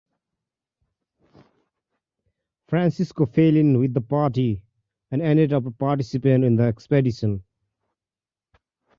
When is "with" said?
3.77-3.93